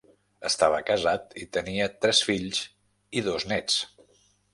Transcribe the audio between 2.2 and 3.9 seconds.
fills i dos néts.